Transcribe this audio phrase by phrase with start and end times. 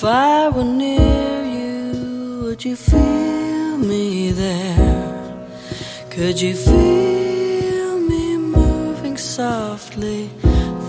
[0.00, 5.36] If I were near you, would you feel me there?
[6.08, 10.30] Could you feel me moving softly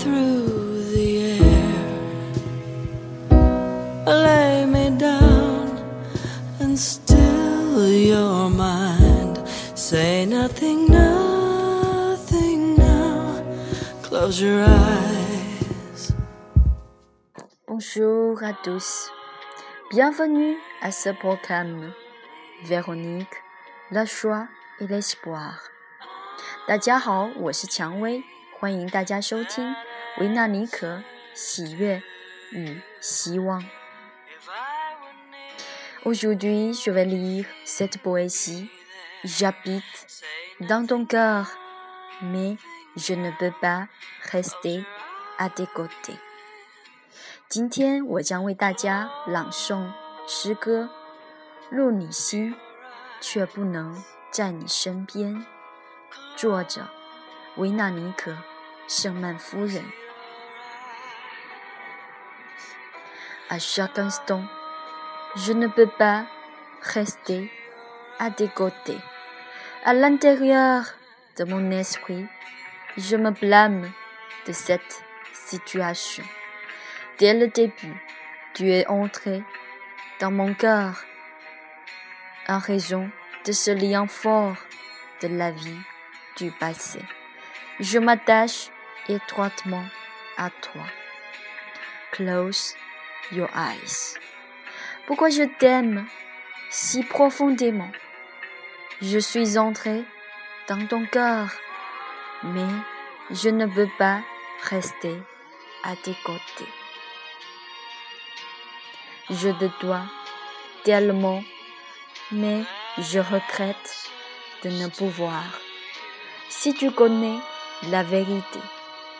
[0.00, 1.08] through the
[1.40, 1.86] air?
[4.04, 5.78] Lay me down
[6.60, 9.40] and still your mind.
[9.74, 13.42] Say nothing, nothing now.
[14.02, 15.07] Close your eyes.
[17.87, 19.09] Bonjour à tous.
[19.89, 21.93] Bienvenue à ce programme.
[22.63, 23.33] Véronique,
[23.89, 24.49] la joie
[24.81, 25.53] et l'espoir.
[26.67, 28.21] 大家好，我是蔷薇，
[28.59, 29.73] 欢迎大家收听
[30.17, 31.01] 维纳尼可
[31.33, 32.03] 喜悦
[32.51, 33.63] 与希望。
[36.03, 38.69] Aujourd'hui, je vais lire cette poésie.
[39.23, 39.83] J'habite
[40.59, 41.47] dans ton cœur,
[42.21, 42.57] mais
[42.97, 43.87] je ne peux pas
[44.33, 44.83] rester
[45.37, 46.19] à tes côtés.
[47.48, 49.90] 今天我将为大家朗诵
[50.26, 50.90] 诗歌
[51.74, 52.54] 《入你心，
[53.22, 55.34] 却不能在你身边》，
[56.36, 56.86] 作者
[57.56, 58.32] 维纳尼可·
[58.86, 59.82] 圣曼夫人。
[63.48, 64.46] À chaque instant,
[65.34, 66.26] je ne peux pas
[66.82, 67.50] rester
[68.18, 69.00] à tes côtés.
[69.86, 70.84] À l'intérieur
[71.38, 72.28] de mon esprit,
[72.98, 73.90] je me blâme
[74.46, 76.24] de cette situation.
[77.18, 78.00] Dès le début,
[78.54, 79.42] tu es entré
[80.20, 81.04] dans mon cœur
[82.46, 83.10] en raison
[83.44, 84.54] de ce lien fort
[85.22, 85.80] de la vie
[86.36, 87.00] du passé.
[87.80, 88.68] Je m'attache
[89.08, 89.84] étroitement
[90.36, 90.84] à toi.
[92.12, 92.76] Close
[93.32, 94.16] your eyes.
[95.08, 96.06] Pourquoi je t'aime
[96.70, 97.90] si profondément?
[99.02, 100.04] Je suis entré
[100.68, 101.48] dans ton cœur,
[102.44, 102.72] mais
[103.32, 104.20] je ne peux pas
[104.70, 105.16] rester
[105.82, 106.77] à tes côtés.
[109.30, 110.04] Je te dois
[110.84, 111.44] tellement,
[112.32, 112.62] mais
[112.96, 114.10] je regrette
[114.64, 115.44] de ne pouvoir.
[116.48, 117.38] Si tu connais
[117.90, 118.60] la vérité,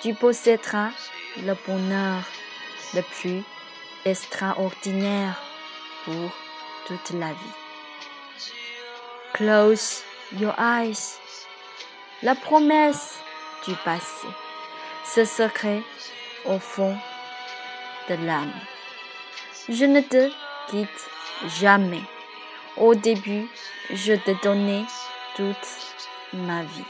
[0.00, 0.90] tu posséderas
[1.36, 2.22] le bonheur
[2.94, 3.42] le plus
[4.06, 5.38] extraordinaire
[6.06, 6.30] pour
[6.86, 7.58] toute la vie.
[9.34, 11.18] Close your eyes.
[12.22, 13.18] La promesse
[13.66, 14.26] du passé,
[15.04, 15.82] ce secret
[16.46, 16.96] au fond
[18.08, 18.52] de l'âme.
[19.70, 20.28] Je ne te
[20.68, 21.08] quitte
[21.60, 22.02] jamais.
[22.76, 23.46] Au début,
[23.92, 24.82] je te donnais
[25.36, 25.94] toute
[26.32, 26.84] ma vie.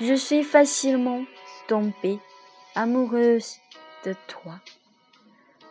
[0.00, 1.24] Je suis facilement
[1.66, 2.20] tombée
[2.76, 3.56] amoureuse
[4.04, 4.60] de toi.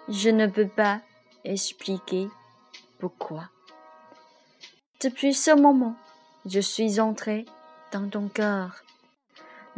[0.10, 1.00] Je ne peux pas
[1.46, 2.28] expliquer
[3.00, 3.50] pourquoi.
[5.02, 5.96] Depuis ce moment,
[6.46, 7.46] je suis entrée
[7.94, 8.84] dans ton cœur.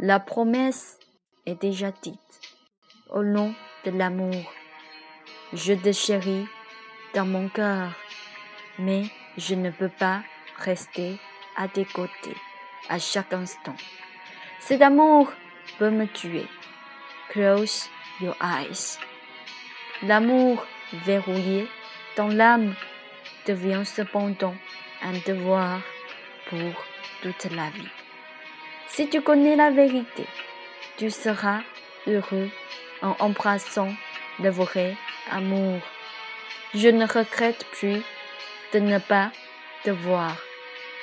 [0.00, 0.98] La promesse
[1.46, 2.18] est déjà dite.
[3.10, 3.54] Au nom
[3.84, 4.44] de l'amour,
[5.52, 6.46] je te chéris
[7.14, 7.90] dans mon cœur,
[8.78, 9.04] mais
[9.36, 10.22] je ne peux pas
[10.58, 11.18] rester
[11.56, 12.36] à tes côtés
[12.88, 13.76] à chaque instant.
[14.60, 15.32] Cet amour
[15.78, 16.46] peut me tuer.
[17.30, 17.88] Close
[18.20, 18.98] your eyes.
[20.02, 20.64] L'amour
[21.04, 21.68] verrouillé
[22.16, 22.74] dans l'âme
[23.46, 24.54] devient cependant
[25.02, 25.80] un devoir
[26.48, 26.84] pour
[27.22, 27.88] toute la vie.
[28.88, 30.26] Si tu connais la vérité,
[30.96, 31.60] tu seras
[32.06, 32.50] heureux
[33.02, 33.92] en embrassant
[34.40, 34.96] le vrai
[35.30, 35.80] amour.
[36.74, 38.02] Je ne regrette plus
[38.72, 39.30] de ne pas
[39.84, 40.36] te voir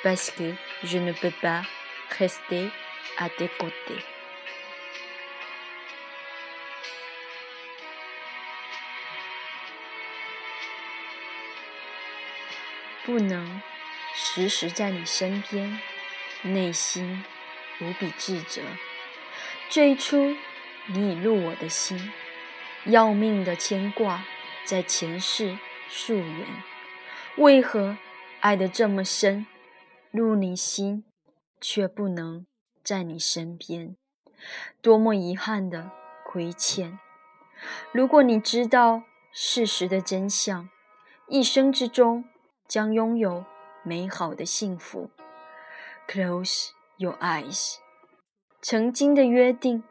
[0.02, 0.54] parce que
[0.84, 1.62] je ne peux pas
[2.18, 2.68] rester
[3.18, 4.04] à tes côtés.
[13.04, 13.18] 不
[22.86, 24.24] 要命的牵挂
[24.64, 26.46] 在前世溯源。
[27.36, 27.96] 为何
[28.40, 29.46] 爱得这么深，
[30.10, 31.04] 入你心
[31.60, 32.46] 却不能
[32.82, 33.96] 在你身边？
[34.80, 35.90] 多么遗憾的
[36.24, 36.98] 亏欠！
[37.92, 40.68] 如果你知道事实的真相，
[41.28, 42.24] 一生之中。
[42.66, 43.44] 将拥有
[43.82, 45.10] 美好的幸福。
[46.08, 47.76] Close your eyes。
[48.62, 49.84] 曾经的约定，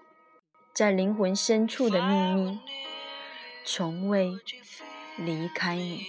[0.74, 2.60] 在灵魂深处的秘密，
[3.66, 4.38] 从未
[5.18, 6.08] 离开你。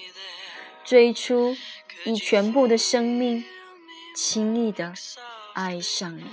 [0.85, 1.57] 最初
[2.05, 3.45] 以全部的生命，
[4.15, 4.93] 轻易的
[5.53, 6.27] 爱上你，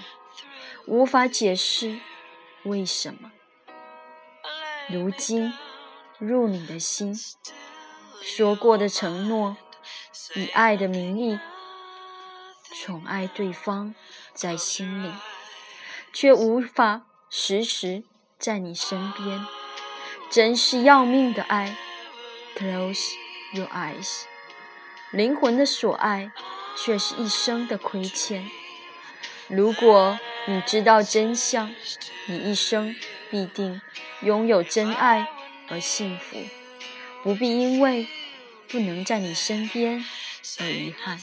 [0.86, 2.00] 无法解释
[2.64, 3.32] 为什么。
[4.90, 5.54] 如今
[6.18, 7.16] 入你的心，
[8.22, 9.58] 说过的承诺。
[10.34, 11.38] 以爱的名义
[12.74, 13.94] 宠爱对方，
[14.34, 15.12] 在心里，
[16.14, 18.04] 却无法时时
[18.40, 19.46] 在你身边，
[20.32, 21.76] 真是要命的爱。
[22.58, 23.16] close
[23.52, 24.24] your eyes。
[25.12, 26.32] 灵魂的所爱，
[26.78, 28.50] 却是一生的亏欠。
[29.50, 30.18] 如果
[30.48, 31.76] 你知道真相，
[32.28, 32.96] 你一生
[33.30, 33.82] 必定
[34.22, 35.28] 拥有真爱
[35.68, 36.38] 而幸福，
[37.24, 38.08] 不必因为
[38.70, 40.02] 不能在你身边
[40.60, 41.22] 而遗憾。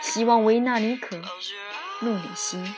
[0.00, 1.16] 希望维纳尼可·
[2.00, 2.74] 穆里辛。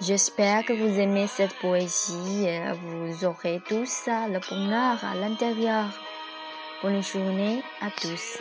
[0.00, 2.46] J'espère que vous aimez cette poésie.
[2.82, 5.86] Vous aurez tous le bonheur à l'intérieur.
[6.82, 8.38] Bonne journée à tous.